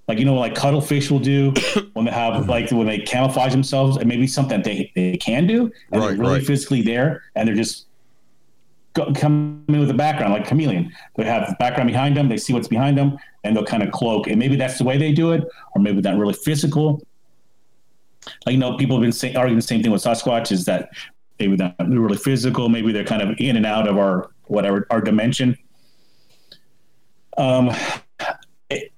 [0.08, 1.52] like you know, like cuttlefish will do
[1.94, 5.72] when they have like when they camouflage themselves, and maybe something they they can do,
[5.92, 6.46] and Right, they're really right.
[6.46, 7.85] physically there, and they're just
[9.14, 10.92] come in with a background like chameleon.
[11.16, 14.26] They have background behind them, they see what's behind them, and they'll kind of cloak.
[14.26, 17.02] And maybe that's the way they do it, or maybe not really physical.
[18.44, 20.90] Like you know, people have been saying, arguing the same thing with Sasquatch is that
[21.38, 24.86] maybe they're not really physical, maybe they're kind of in and out of our whatever
[24.90, 25.56] our dimension.
[27.36, 27.70] Um,
[28.70, 28.92] it,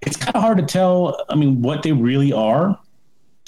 [0.00, 1.24] it's kind of hard to tell.
[1.28, 2.78] I mean, what they really are,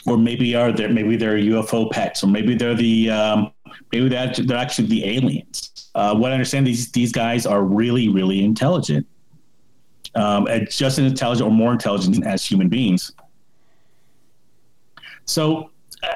[0.08, 3.52] or maybe are they maybe they're UFO pets, or maybe they're the um,
[3.92, 5.90] maybe they're, they're actually the aliens.
[5.94, 9.06] Uh, what I understand, these these guys are really really intelligent,
[10.14, 13.12] um, and just as intelligent or more intelligent as human beings.
[15.24, 15.70] So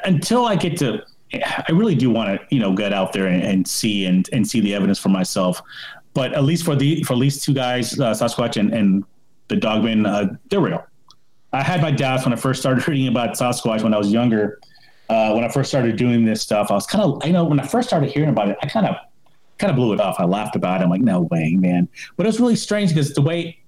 [0.05, 1.03] until I get to,
[1.35, 4.49] I really do want to, you know, get out there and, and, see and, and
[4.49, 5.61] see the evidence for myself.
[6.15, 9.05] But at least for the for at least two guys, uh, Sasquatch and, and
[9.49, 10.85] the Dogman, uh, they're real.
[11.53, 14.61] I had my doubts when I first started reading about Sasquatch when I was younger.
[15.09, 17.61] Uh, when I first started doing this stuff, I was kind of, you know, when
[17.61, 18.97] I first started hearing about it, I kind of,
[19.59, 20.17] kind of blew it off.
[20.19, 20.85] I laughed about it.
[20.85, 21.89] I'm like, no way, man.
[22.17, 23.59] But it was really strange because the way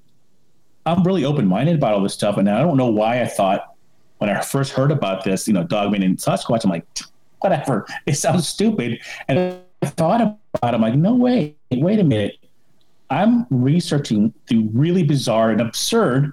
[0.87, 3.75] I'm really open minded about all this stuff, and I don't know why I thought
[4.18, 6.87] when I first heard about this, you know, Dogman and Sasquatch, I'm like,
[7.40, 7.87] whatever.
[8.07, 9.01] It sounds stupid.
[9.29, 10.38] And I thought about
[10.73, 10.75] it.
[10.75, 11.57] I'm like, no way.
[11.70, 12.38] Wait a minute.
[13.11, 16.33] I'm researching the really bizarre and absurd.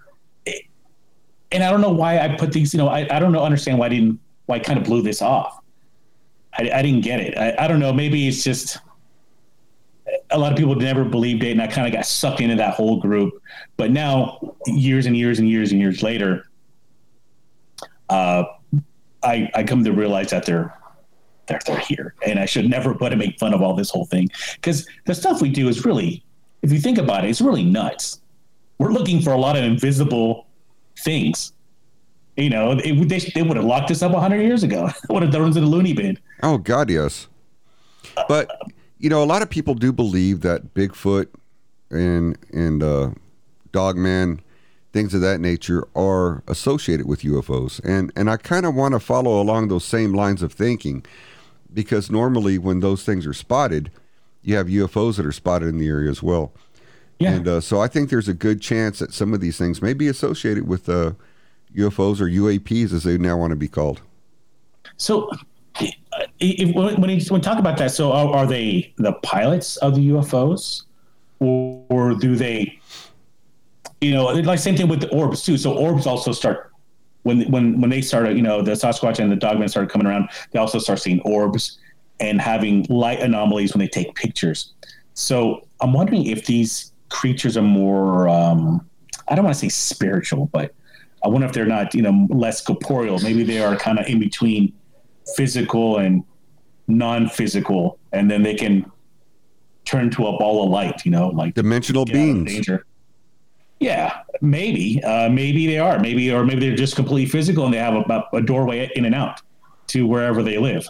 [1.52, 3.78] And I don't know why I put these, you know, I, I don't know, understand
[3.78, 5.60] why I didn't, why I kind of blew this off.
[6.54, 7.38] I, I didn't get it.
[7.38, 7.92] I, I don't know.
[7.94, 8.78] Maybe it's just
[10.30, 11.52] a lot of people never believed it.
[11.52, 13.42] And I kind of got sucked into that whole group.
[13.78, 16.50] But now, years and years and years and years later,
[18.10, 18.44] uh,
[19.24, 20.78] I, I come to realize that they're
[21.48, 24.30] they're they're here, and I should never but make fun of all this whole thing
[24.56, 26.24] because the stuff we do is really,
[26.62, 28.22] if you think about it, it's really nuts.
[28.78, 30.48] We're looking for a lot of invisible
[31.04, 31.54] things.
[32.38, 34.90] You know, it, they they would have locked us up hundred years ago.
[35.10, 36.18] would have thrown us in the loony bin.
[36.44, 37.28] Oh God, yes.
[38.28, 38.50] But
[38.98, 41.28] you know, a lot of people do believe that Bigfoot
[41.90, 43.12] and and uh,
[43.72, 44.42] Dogman
[44.94, 47.80] things of that nature are associated with UFOs.
[47.84, 51.06] And and I kind of want to follow along those same lines of thinking
[51.74, 53.92] because normally when those things are spotted,
[54.42, 56.52] you have UFOs that are spotted in the area as well.
[57.22, 57.34] Yeah.
[57.34, 59.94] And uh, so I think there's a good chance that some of these things may
[59.94, 61.14] be associated with uh,
[61.76, 64.02] UFOs or UAPs as they now want to be called.
[64.98, 65.30] So
[66.40, 69.96] if, when, when, you, when talk about that, so are, are, they the pilots of
[69.96, 70.84] the UFOs
[71.40, 72.80] or, or do they
[74.02, 75.58] you know, like same thing with the orbs too.
[75.58, 76.72] So orbs also start
[77.22, 80.30] when when when they started, you know, the Sasquatch and the Dogman started coming around.
[80.52, 81.78] They also start seeing orbs
[82.20, 84.74] and having light anomalies when they take pictures.
[85.14, 88.88] So I'm wondering if these creatures are more, um,
[89.28, 90.74] I don't want to say spiritual, but
[91.24, 93.20] I wonder if they're not, you know, less corporeal.
[93.20, 94.74] Maybe they are kind of in between
[95.36, 96.24] physical and
[96.88, 98.92] non-physical, and then they can
[99.86, 101.06] turn to a ball of light.
[101.06, 102.68] You know, like dimensional beings.
[103.80, 107.80] Yeah, maybe, uh, maybe they are, maybe, or maybe they're just completely physical and they
[107.80, 109.42] have a, a doorway in and out
[109.88, 110.88] to wherever they live.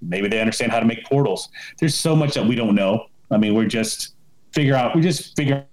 [0.00, 1.50] Maybe they understand how to make portals.
[1.78, 3.04] There's so much that we don't know.
[3.30, 4.14] I mean, we're just
[4.52, 4.94] figure out.
[4.94, 5.64] We just figure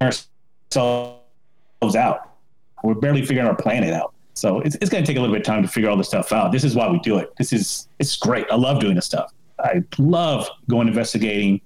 [0.00, 1.16] ourselves
[1.96, 2.30] out.
[2.82, 4.14] We're barely figuring our planet out.
[4.34, 6.08] So it's, it's going to take a little bit of time to figure all this
[6.08, 6.52] stuff out.
[6.52, 7.32] This is why we do it.
[7.36, 8.46] This is it's great.
[8.50, 9.32] I love doing this stuff.
[9.58, 11.60] I love going investigating.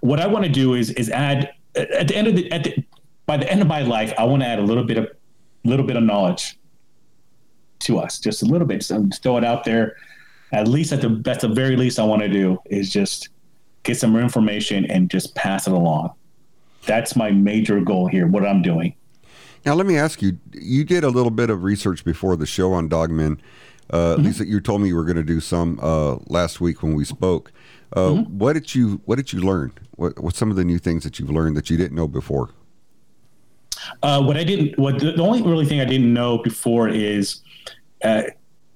[0.00, 2.84] What I want to do is is add at the end of the at the
[3.26, 5.08] by the end of my life, I want to add a little bit of
[5.64, 6.58] little bit of knowledge
[7.80, 8.82] to us, just a little bit.
[8.82, 9.96] So um, just throw it out there.
[10.52, 13.28] At least at the that's the very least I want to do is just
[13.82, 16.12] get some more information and just pass it along.
[16.86, 18.26] That's my major goal here.
[18.26, 18.94] What I'm doing.
[19.66, 22.72] Now let me ask you: You did a little bit of research before the show
[22.72, 23.38] on Dogmen.
[23.90, 24.20] Uh, mm-hmm.
[24.20, 26.94] At least you told me you were going to do some uh, last week when
[26.94, 27.52] we spoke.
[27.92, 28.38] Uh, mm-hmm.
[28.38, 29.72] What did you What did you learn?
[29.96, 32.50] What What's some of the new things that you've learned that you didn't know before?
[34.02, 37.42] Uh, what I didn't, what the, the, only really thing I didn't know before is,
[38.02, 38.24] uh,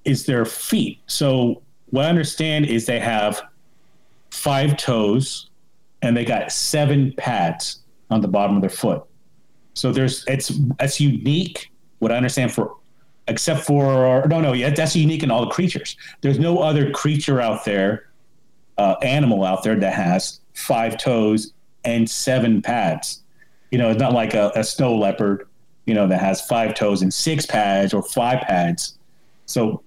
[0.05, 0.99] is their feet.
[1.07, 3.41] So what I understand is they have
[4.43, 5.49] five toes,
[6.01, 7.79] and they got seven pads
[8.09, 9.03] on the bottom of their foot.
[9.73, 11.71] So there's it's that's unique.
[11.99, 12.75] What I understand for,
[13.29, 15.95] except for no no yeah that's unique in all the creatures.
[16.21, 18.09] There's no other creature out there,
[18.77, 21.53] uh, animal out there that has five toes
[21.85, 23.23] and seven pads.
[23.71, 25.47] You know, it's not like a, a snow leopard,
[25.85, 28.97] you know, that has five toes and six pads or five pads.
[29.45, 29.81] So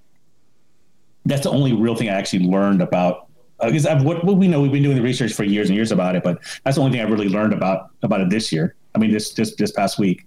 [1.26, 3.25] that's the only real thing I actually learned about.
[3.62, 5.90] Because uh, what, what we know, we've been doing the research for years and years
[5.90, 8.74] about it, but that's the only thing I've really learned about about it this year.
[8.94, 10.26] I mean, this this this past week.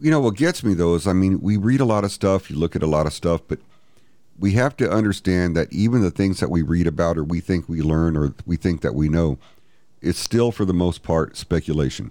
[0.00, 2.50] You know what gets me though is, I mean, we read a lot of stuff,
[2.50, 3.58] you look at a lot of stuff, but
[4.38, 7.68] we have to understand that even the things that we read about or we think
[7.68, 9.38] we learn or we think that we know,
[10.02, 12.10] it's still for the most part speculation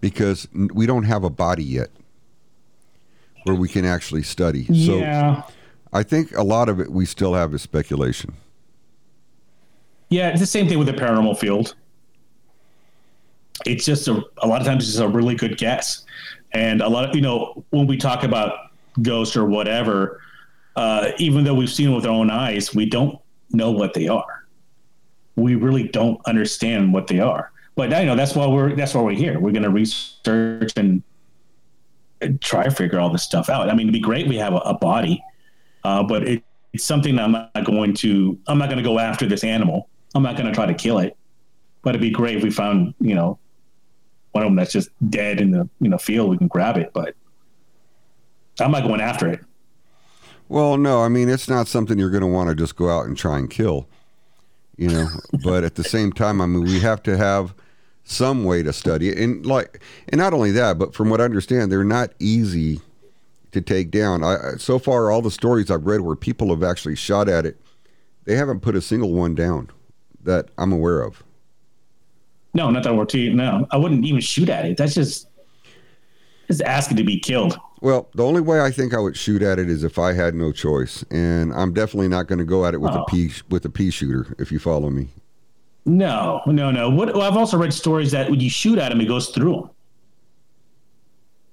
[0.00, 1.90] because we don't have a body yet
[3.44, 4.66] where we can actually study.
[4.68, 5.42] Yeah.
[5.42, 5.52] So
[5.92, 8.34] I think a lot of it we still have is speculation.
[10.10, 11.74] Yeah, it's the same thing with the paranormal field.
[13.66, 16.04] it's just a, a lot of times it's just a really good guess.
[16.52, 18.70] And a lot of, you know, when we talk about
[19.02, 20.20] ghosts or whatever,
[20.76, 23.18] uh, even though we've seen them with our own eyes, we don't
[23.50, 24.46] know what they are.
[25.36, 27.52] We really don't understand what they are.
[27.74, 29.38] But you know that's why we're that's why we're here.
[29.38, 31.02] We're going to research and,
[32.40, 33.70] try to figure all this stuff out.
[33.70, 35.22] I mean, it'd be great we have a, a body,
[35.84, 36.42] uh, but it,
[36.72, 38.36] it's something I'm not going to.
[38.48, 39.88] I'm not going to go after this animal.
[40.14, 41.16] I'm not going to try to kill it.
[41.82, 43.38] But it'd be great if we found you know
[44.32, 46.30] one of them that's just dead in the you know field.
[46.30, 47.14] We can grab it, but
[48.60, 49.40] I'm not going after it.
[50.48, 53.06] Well, no, I mean it's not something you're going to want to just go out
[53.06, 53.86] and try and kill,
[54.76, 55.08] you know.
[55.44, 57.54] but at the same time, I mean we have to have
[58.04, 61.24] some way to study it, and like, and not only that, but from what I
[61.24, 62.80] understand, they're not easy
[63.52, 64.24] to take down.
[64.24, 67.56] I so far all the stories I've read where people have actually shot at it,
[68.24, 69.70] they haven't put a single one down
[70.24, 71.22] that I'm aware of.
[72.54, 73.66] No, not that we're to no.
[73.70, 74.76] I wouldn't even shoot at it.
[74.76, 75.28] That's just
[76.46, 77.58] just asking to be killed.
[77.80, 80.34] Well, the only way I think I would shoot at it is if I had
[80.34, 83.02] no choice, and I'm definitely not going to go at it with oh.
[83.02, 84.34] a pea with a pea shooter.
[84.38, 85.08] If you follow me.
[85.84, 86.90] No, no, no.
[86.90, 89.54] What well, I've also read stories that when you shoot at him, it goes through
[89.54, 89.70] him.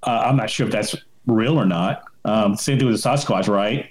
[0.03, 2.03] Uh, I'm not sure if that's real or not.
[2.25, 3.89] Um, same thing with the Sasquatch, right?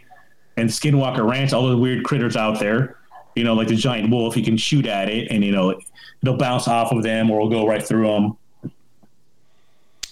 [0.57, 2.99] And Skinwalker Ranch, all those weird critters out there.
[3.35, 5.81] You know, like the giant wolf, you can shoot at it, and you know
[6.23, 8.37] it'll bounce off of them, or it'll go right through them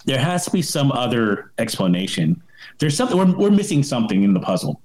[0.04, 2.42] there has to be some other explanation.
[2.78, 4.80] There's something we're, we're missing something in the puzzle.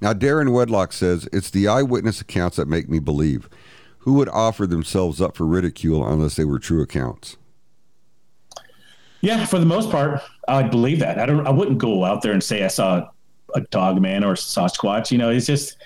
[0.00, 3.48] Now, Darren Wedlock says it's the eyewitness accounts that make me believe.
[4.00, 7.38] Who would offer themselves up for ridicule unless they were true accounts?
[9.22, 11.18] Yeah, for the most part, I'd believe that.
[11.18, 11.46] I don't.
[11.46, 13.08] I wouldn't go out there and say I saw
[13.54, 15.10] a dog man or a Sasquatch.
[15.10, 15.78] You know, it's just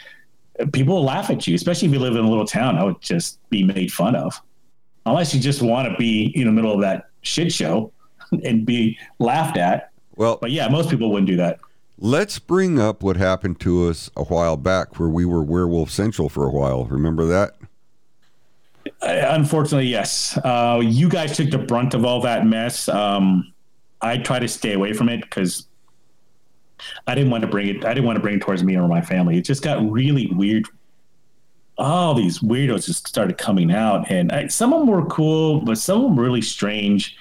[0.73, 2.77] people will laugh at you, especially if you live in a little town.
[2.77, 4.41] I would just be made fun of,
[5.07, 7.93] unless you just want to be in the middle of that shit show
[8.45, 9.91] and be laughed at.
[10.17, 11.61] Well, but yeah, most people wouldn't do that.
[12.01, 16.29] Let's bring up what happened to us a while back where we were Werewolf Central
[16.29, 16.85] for a while.
[16.85, 17.57] Remember that?
[19.03, 20.37] Unfortunately, yes.
[20.45, 22.89] Uh, you guys took the brunt of all that mess.
[22.89, 23.53] Um,
[24.01, 25.68] I try to stay away from it because
[27.07, 27.85] I didn't want to bring it.
[27.85, 29.39] I didn't want to bring it towards me or my family.
[29.39, 30.67] It just got really weird.
[31.77, 35.79] All these weirdos just started coming out, and I, some of them were cool, but
[35.79, 37.17] some of them really strange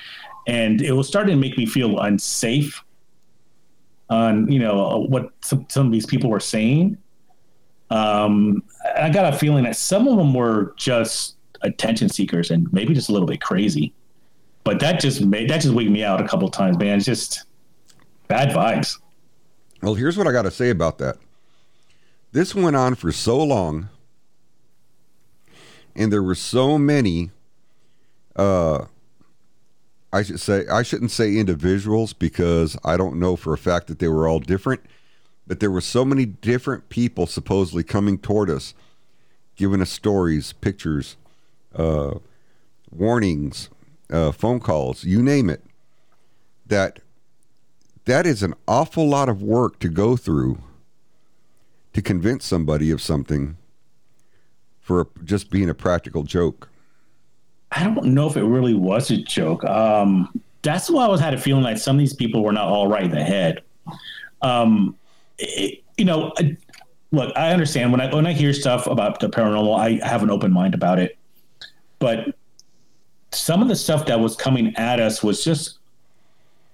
[0.47, 2.83] and it was starting to make me feel unsafe
[4.09, 6.97] on you know what some, some of these people were saying.
[7.89, 8.63] Um,
[8.97, 13.09] I got a feeling that some of them were just attention seekers and maybe just
[13.09, 13.93] a little bit crazy.
[14.63, 16.97] But that just made that just waked me out a couple times, man.
[16.97, 17.43] It's just
[18.27, 18.97] bad vibes.
[19.81, 21.17] Well, here's what I got to say about that.
[22.31, 23.89] This went on for so long,
[25.95, 27.31] and there were so many
[28.35, 28.85] uh,
[30.13, 33.99] I should say I shouldn't say individuals because I don't know for a fact that
[33.99, 34.81] they were all different,
[35.45, 38.73] but there were so many different people supposedly coming toward us,
[39.55, 41.17] giving us stories, pictures,
[41.75, 42.15] uh,
[42.89, 43.69] warnings,
[44.09, 45.63] uh, phone calls, you name it.
[46.65, 46.99] That
[48.07, 50.57] that is an awful lot of work to go through
[51.91, 53.57] to convince somebody of something
[54.79, 56.69] for just being a practical joke.
[57.73, 59.65] I don't know if it really was a joke.
[59.65, 62.69] Um, that's why I was had a feeling like some of these people were not
[62.69, 63.61] all right in the head.
[64.41, 64.95] Um,
[65.37, 66.33] it, you know,
[67.11, 70.29] look, I understand when I when I hear stuff about the paranormal, I have an
[70.29, 71.17] open mind about it.
[71.99, 72.35] But
[73.33, 75.79] some of the stuff that was coming at us was just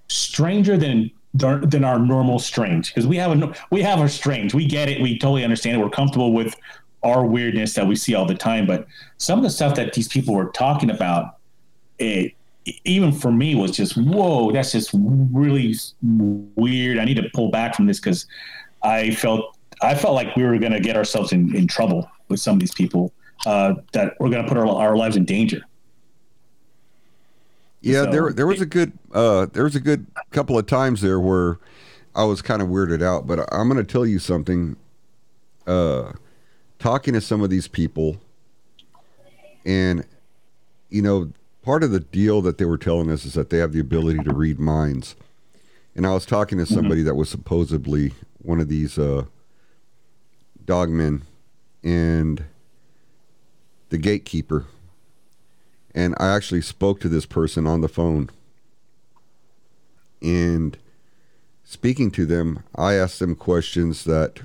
[0.10, 4.54] stranger than than our normal strange because we have a we have our strange.
[4.54, 5.02] We get it.
[5.02, 5.84] We totally understand it.
[5.84, 6.56] We're comfortable with
[7.02, 8.66] our weirdness that we see all the time.
[8.66, 11.38] But some of the stuff that these people were talking about,
[12.00, 12.34] it
[12.86, 15.76] even for me was just whoa, that's just really
[16.56, 17.00] weird.
[17.00, 18.28] I need to pull back from this because
[18.84, 22.40] I felt I felt like we were going to get ourselves in, in trouble with
[22.40, 23.12] some of these people
[23.46, 25.62] uh, that we're going to put our, our lives in danger.
[27.82, 31.02] Yeah, so, there there was a good uh, there was a good couple of times
[31.02, 31.60] there where
[32.16, 34.76] I was kind of weirded out, but I'm going to tell you something.
[35.66, 36.12] Uh,
[36.78, 38.18] talking to some of these people,
[39.66, 40.06] and
[40.90, 41.32] you know,
[41.62, 44.20] part of the deal that they were telling us is that they have the ability
[44.24, 45.16] to read minds.
[45.96, 47.06] And I was talking to somebody mm-hmm.
[47.06, 49.26] that was supposedly one of these uh,
[50.66, 51.22] dogmen
[51.84, 52.44] and
[53.90, 54.66] the gatekeeper.
[55.96, 58.30] And I actually spoke to this person on the phone.
[60.24, 60.78] And
[61.64, 64.42] speaking to them, I asked them questions that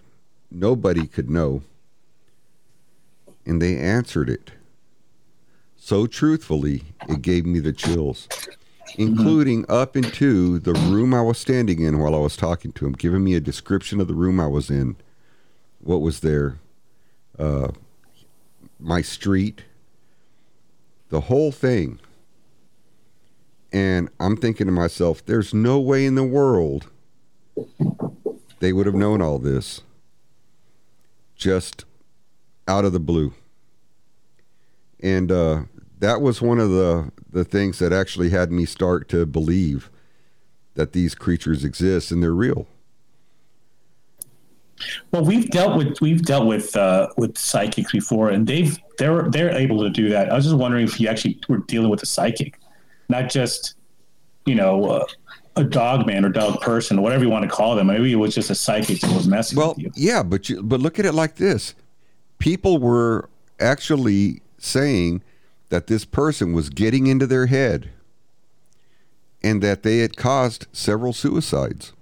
[0.51, 1.62] nobody could know
[3.47, 4.51] and they answered it
[5.89, 8.29] so truthfully it gave me the chills,
[8.99, 12.93] including up into the room I was standing in while I was talking to him,
[12.93, 14.97] giving me a description of the room I was in,
[15.81, 16.59] what was there,
[17.39, 17.68] uh,
[18.79, 19.62] my street,
[21.09, 22.01] the whole thing.
[23.73, 26.89] And I'm thinking to myself, there's no way in the world
[28.61, 29.83] they would have known all this
[31.37, 31.85] just
[32.66, 33.35] out of the blue.
[35.01, 35.62] And uh,
[35.99, 39.91] that was one of the, the things that actually had me start to believe
[40.75, 42.66] that these creatures exist and they're real.
[45.11, 49.51] Well, we've dealt with we've dealt with uh, with psychics before, and they've they're they're
[49.51, 50.31] able to do that.
[50.31, 52.58] I was just wondering if you actually were dealing with a psychic,
[53.09, 53.75] not just
[54.47, 55.07] you know uh,
[55.57, 57.89] a dog man or dog person, or whatever you want to call them.
[57.89, 59.93] Maybe it was just a psychic that was messing well, with you.
[59.95, 61.75] yeah, but you, but look at it like this:
[62.39, 63.29] people were
[63.61, 65.23] actually saying
[65.69, 67.91] that this person was getting into their head,
[69.43, 71.93] and that they had caused several suicides.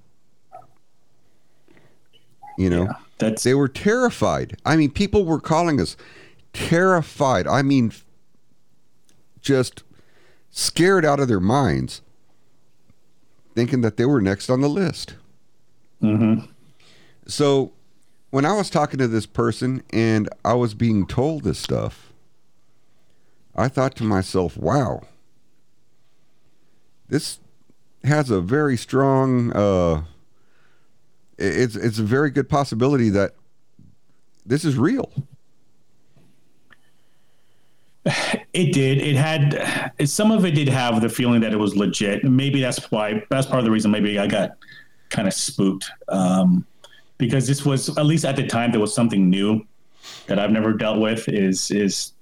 [2.58, 4.56] You know, yeah, that's they were terrified.
[4.64, 5.96] I mean, people were calling us
[6.52, 7.46] terrified.
[7.46, 7.92] I mean,
[9.40, 9.82] just
[10.58, 12.00] scared out of their minds
[13.54, 15.14] thinking that they were next on the list.
[16.02, 16.46] Mm-hmm.
[17.26, 17.72] So
[18.30, 22.10] when I was talking to this person and I was being told this stuff,
[23.54, 25.02] I thought to myself, wow,
[27.06, 27.38] this
[28.04, 30.04] has a very strong, uh,
[31.36, 33.34] it's, it's a very good possibility that
[34.46, 35.12] this is real.
[38.52, 38.98] It did.
[38.98, 42.24] It had some of it did have the feeling that it was legit.
[42.24, 43.90] Maybe that's why that's part of the reason.
[43.90, 44.52] Maybe I got
[45.10, 46.64] kind of spooked um,
[47.18, 49.66] because this was at least at the time there was something new
[50.26, 51.28] that I've never dealt with.
[51.28, 52.12] Is is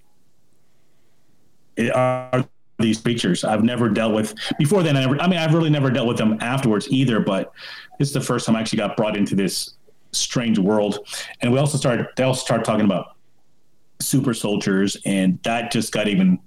[1.77, 2.45] it are
[2.79, 4.97] these creatures I've never dealt with before then.
[4.97, 7.21] I, never, I mean, I've really never dealt with them afterwards either.
[7.21, 7.53] But
[7.99, 9.75] this is the first time I actually got brought into this
[10.13, 11.07] strange world.
[11.41, 12.09] And we also started.
[12.17, 13.14] They also started talking about
[14.05, 16.39] super soldiers, and that just got even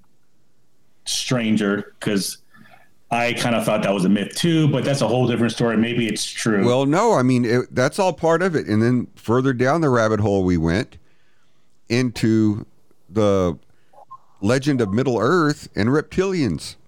[1.05, 2.38] stranger because
[3.10, 5.78] I kind of thought that was a myth too, but that's a whole different story.
[5.78, 6.66] Maybe it's true.
[6.66, 9.89] Well, no, I mean it, that's all part of it, and then further down the
[9.89, 10.97] rabbit hole we went
[11.89, 12.66] into
[13.10, 13.58] the
[14.41, 16.76] legend of Middle Earth and reptilians.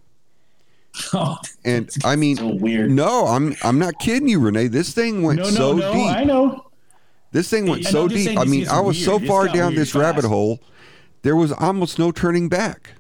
[1.14, 2.90] Oh, and I mean, so weird.
[2.90, 4.68] No, I'm I'm not kidding you, Renee.
[4.68, 6.12] This thing went no, no, so no, deep.
[6.12, 6.66] I know.
[7.32, 8.38] This thing went so deep.
[8.38, 9.22] I mean, I was weird.
[9.22, 10.02] so far down this fast.
[10.02, 10.60] rabbit hole,
[11.22, 12.92] there was almost no turning back.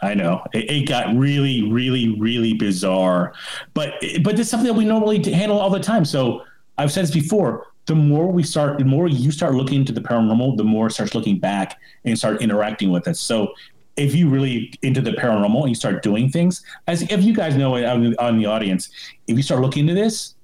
[0.00, 3.32] I know it, it, got really, really, really bizarre,
[3.72, 6.04] but but it's something that we normally handle all the time.
[6.04, 6.42] So
[6.76, 10.00] I've said this before: the more we start, the more you start looking into the
[10.00, 13.20] paranormal, the more it starts looking back and start interacting with us.
[13.20, 13.54] So
[13.96, 17.56] if you really into the paranormal and you start doing things, as if you guys
[17.56, 18.90] know on, on the audience,
[19.26, 20.34] if you start looking into this,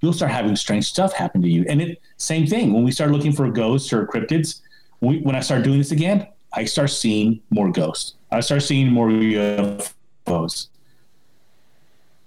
[0.00, 1.64] you'll start having strange stuff happen to you.
[1.68, 4.60] And it same thing when we start looking for ghosts or cryptids.
[5.00, 8.14] We, when I start doing this again, I start seeing more ghosts.
[8.30, 10.68] I start seeing more UFOs.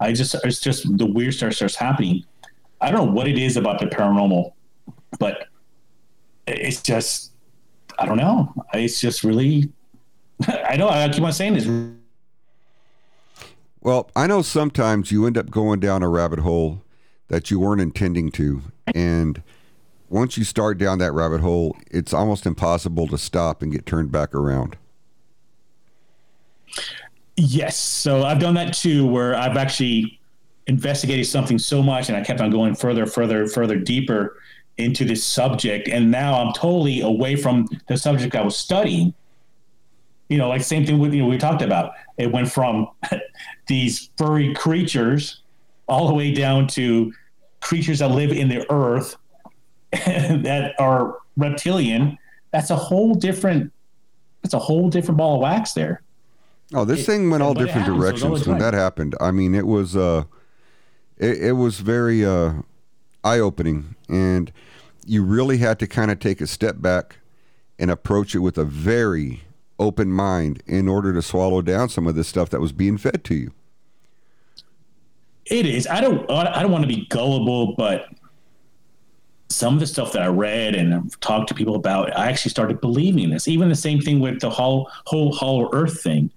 [0.00, 2.24] I just it's just the weird stuff starts happening.
[2.80, 4.52] I don't know what it is about the paranormal,
[5.18, 5.48] but
[6.46, 7.32] it's just
[7.98, 8.52] I don't know.
[8.72, 9.70] It's just really
[10.48, 11.68] I know I keep on saying this.
[13.80, 16.82] Well, I know sometimes you end up going down a rabbit hole
[17.34, 18.62] that you weren't intending to.
[18.94, 19.42] And
[20.08, 24.12] once you start down that rabbit hole, it's almost impossible to stop and get turned
[24.12, 24.76] back around.
[27.34, 27.76] Yes.
[27.76, 30.20] So I've done that too, where I've actually
[30.68, 34.40] investigated something so much and I kept on going further, further, further deeper
[34.76, 35.88] into this subject.
[35.88, 39.12] And now I'm totally away from the subject I was studying.
[40.28, 41.94] You know, like same thing with you know, we talked about.
[42.16, 42.90] It went from
[43.66, 45.40] these furry creatures
[45.88, 47.12] all the way down to
[47.64, 49.16] creatures that live in the earth
[49.92, 52.18] that are reptilian.
[52.52, 53.72] That's a whole different.
[54.42, 56.02] That's a whole different ball of wax there.
[56.74, 59.16] Oh, this it, thing went all different directions when that happened.
[59.20, 60.24] I mean, it was uh,
[61.16, 62.54] it, it was very uh,
[63.24, 64.52] eye opening, and
[65.06, 67.16] you really had to kind of take a step back
[67.78, 69.42] and approach it with a very
[69.78, 73.24] open mind in order to swallow down some of the stuff that was being fed
[73.24, 73.52] to you.
[75.46, 75.86] It is.
[75.86, 76.30] I don't.
[76.30, 78.08] I don't want to be gullible, but
[79.50, 82.80] some of the stuff that I read and talked to people about, I actually started
[82.80, 83.46] believing this.
[83.46, 86.30] Even the same thing with the whole whole hollow Earth thing.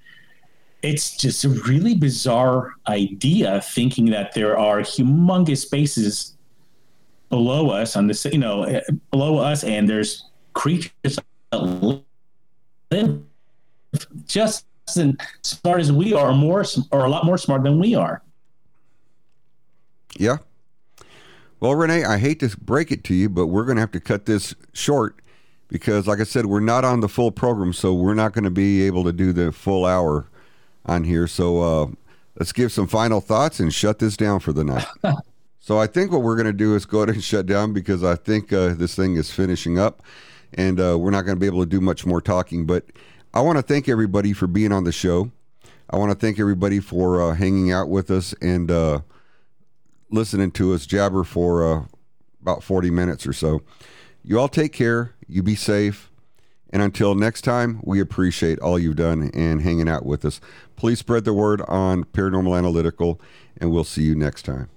[0.84, 6.38] It's just a really bizarre idea, thinking that there are humongous spaces
[7.30, 8.82] below us on this, you know, eh,
[9.12, 10.92] below us, and there's creatures
[11.52, 12.12] that
[12.92, 13.22] live
[14.26, 18.22] just as smart as we are, more, or a lot more smart than we are.
[20.18, 20.38] Yeah.
[21.60, 24.00] Well, Renee, I hate to break it to you, but we're going to have to
[24.00, 25.20] cut this short
[25.68, 28.52] because, like I said, we're not on the full program, so we're not going to
[28.52, 30.28] be able to do the full hour
[30.86, 31.26] on here.
[31.26, 31.88] So uh,
[32.40, 34.86] let's give some final thoughts and shut this down for the night.
[35.60, 38.04] so I think what we're going to do is go ahead and shut down because
[38.04, 40.04] I think uh, this thing is finishing up,
[40.54, 42.68] and uh, we're not going to be able to do much more talking.
[42.68, 42.86] But
[43.34, 45.32] I want to thank everybody for being on the show.
[45.90, 49.00] I want to thank everybody for uh, hanging out with us and uh,
[50.10, 51.84] listening to us jabber for uh,
[52.42, 53.62] about 40 minutes or so.
[54.24, 55.14] You all take care.
[55.28, 56.12] You be safe.
[56.70, 60.42] And until next time, we appreciate all you've done and hanging out with us.
[60.76, 63.22] Please spread the word on Paranormal Analytical,
[63.60, 64.70] and we'll see you next time.